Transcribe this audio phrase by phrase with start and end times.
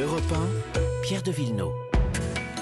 [0.00, 1.74] Europe 1, Pierre de Villeneuve.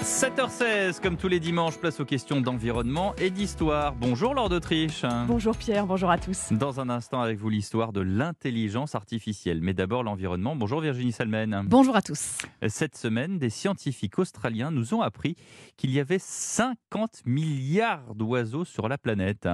[0.01, 3.95] 7h16, comme tous les dimanches, place aux questions d'environnement et d'histoire.
[3.95, 5.05] Bonjour Laure d'Autriche.
[5.25, 6.51] Bonjour Pierre, bonjour à tous.
[6.51, 9.61] Dans un instant avec vous l'histoire de l'intelligence artificielle.
[9.61, 10.57] Mais d'abord l'environnement.
[10.57, 11.63] Bonjour Virginie Salmen.
[11.67, 12.39] Bonjour à tous.
[12.67, 15.37] Cette semaine, des scientifiques australiens nous ont appris
[15.77, 19.47] qu'il y avait 50 milliards d'oiseaux sur la planète.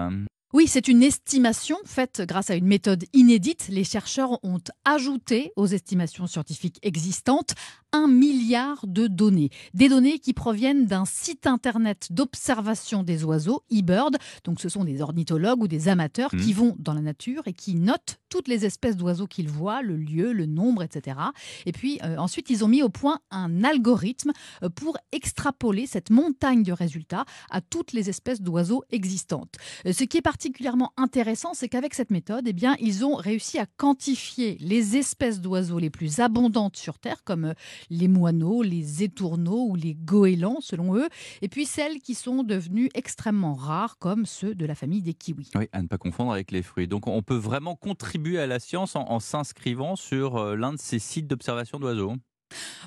[0.54, 3.68] Oui, c'est une estimation faite grâce à une méthode inédite.
[3.70, 7.56] Les chercheurs ont ajouté aux estimations scientifiques existantes
[7.96, 9.50] un milliard de données.
[9.74, 14.18] Des données qui proviennent d'un site internet d'observation des oiseaux, eBird.
[14.44, 16.58] Donc ce sont des ornithologues ou des amateurs qui mmh.
[16.58, 20.34] vont dans la nature et qui notent toutes les espèces d'oiseaux qu'ils voient, le lieu,
[20.34, 21.18] le nombre, etc.
[21.66, 26.10] Et puis euh, ensuite, ils ont mis au point un algorithme euh, pour extrapoler cette
[26.10, 29.56] montagne de résultats à toutes les espèces d'oiseaux existantes.
[29.86, 33.58] Euh, ce qui est particulièrement intéressant, c'est qu'avec cette méthode, eh bien, ils ont réussi
[33.58, 37.54] à quantifier les espèces d'oiseaux les plus abondantes sur Terre, comme
[37.90, 41.08] les moineaux, les étourneaux ou les goélands, selon eux,
[41.42, 45.50] et puis celles qui sont devenues extrêmement rares, comme ceux de la famille des kiwis.
[45.56, 46.88] Oui, à ne pas confondre avec les fruits.
[46.88, 51.00] Donc on peut vraiment contribuer à la science en, s'inscrivant sur euh, l'un de ces
[51.00, 52.14] sites d'observation d'oiseaux.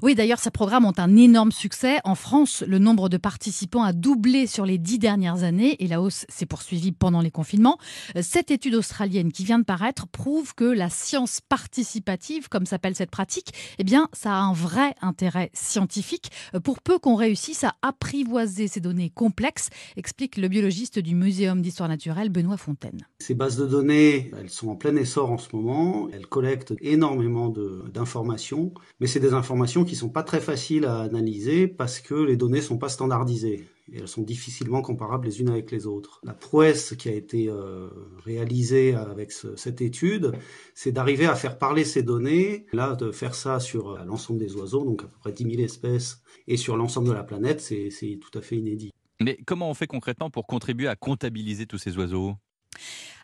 [0.03, 1.99] Oui, d'ailleurs, ces programmes ont un énorme succès.
[2.05, 6.01] En France, le nombre de participants a doublé sur les dix dernières années et la
[6.01, 7.79] hausse s'est poursuivie pendant les confinements.
[8.17, 12.95] Euh, cette étude australienne qui vient de paraître prouve que la science participative, comme s'appelle
[12.95, 17.65] cette pratique, eh bien, ça a un vrai intérêt scientifique euh, pour peu qu'on réussisse
[17.65, 23.07] à apprivoiser ces données complexes, explique le biologiste du Muséum d'histoire naturelle, Benoît Fontaine.
[23.19, 26.09] Ces bases de données, elles sont en plein essor en ce moment.
[26.13, 27.53] Elles collectent énormément
[27.93, 32.13] d'informations, mais c'est des informations informations qui sont pas très faciles à analyser parce que
[32.13, 36.21] les données sont pas standardisées et elles sont difficilement comparables les unes avec les autres.
[36.23, 37.89] La prouesse qui a été euh,
[38.27, 40.33] réalisée avec cette étude,
[40.75, 44.55] c'est d'arriver à faire parler ces données, là de faire ça sur euh, l'ensemble des
[44.55, 48.19] oiseaux, donc à peu près 10 000 espèces, et sur l'ensemble de la planète, c'est
[48.21, 48.93] tout à fait inédit.
[49.19, 52.35] Mais comment on fait concrètement pour contribuer à comptabiliser tous ces oiseaux?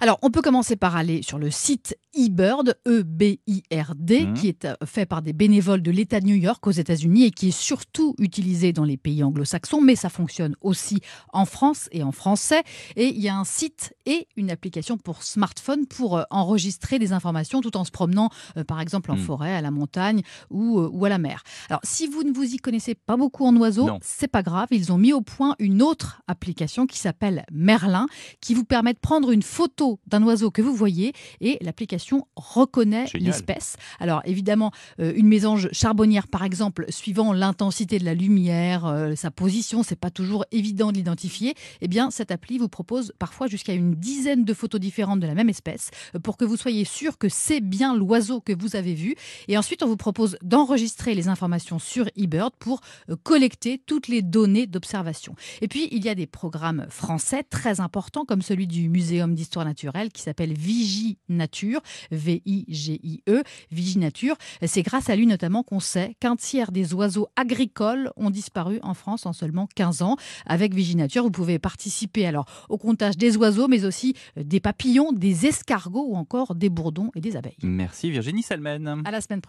[0.00, 4.34] Alors, on peut commencer par aller sur le site eBird, E-B-I-R-D, mmh.
[4.34, 7.30] qui est euh, fait par des bénévoles de l'État de New York aux États-Unis et
[7.30, 11.00] qui est surtout utilisé dans les pays anglo-saxons, mais ça fonctionne aussi
[11.32, 12.62] en France et en français.
[12.96, 17.12] Et il y a un site et une application pour smartphone pour euh, enregistrer des
[17.12, 19.18] informations tout en se promenant, euh, par exemple, en mmh.
[19.18, 21.42] forêt, à la montagne ou, ou, à la mer.
[21.68, 24.68] Alors, si vous ne vous y connaissez pas beaucoup en oiseaux, c'est pas grave.
[24.70, 28.06] Ils ont mis au point une autre application qui s'appelle Merlin,
[28.40, 32.03] qui vous permet de prendre une photo d'un oiseau que vous voyez et l'application
[32.36, 33.76] reconnaît l'espèce.
[34.00, 39.30] Alors évidemment, euh, une mésange charbonnière par exemple, suivant l'intensité de la lumière, euh, sa
[39.30, 41.54] position, c'est pas toujours évident de l'identifier.
[41.80, 45.34] Eh bien, cette appli vous propose parfois jusqu'à une dizaine de photos différentes de la
[45.34, 48.94] même espèce euh, pour que vous soyez sûr que c'est bien l'oiseau que vous avez
[48.94, 49.14] vu.
[49.48, 52.80] Et ensuite, on vous propose d'enregistrer les informations sur eBird pour
[53.22, 55.34] collecter toutes les données d'observation.
[55.60, 59.64] Et puis, il y a des programmes français très importants comme celui du Muséum d'histoire
[59.64, 64.36] naturelle qui s'appelle Vigie Nature, V-I-G-I-E, Vigie Nature.
[64.64, 68.94] C'est grâce à lui notamment qu'on sait qu'un tiers des oiseaux agricoles ont disparu en
[68.94, 70.16] France en seulement 15 ans.
[70.46, 75.12] Avec Vigie Nature, vous pouvez participer alors au comptage des oiseaux, mais aussi des papillons,
[75.12, 77.56] des escargots ou encore des bourdons et des abeilles.
[77.62, 79.02] Merci Virginie Salmen.
[79.04, 79.42] À la semaine prochaine.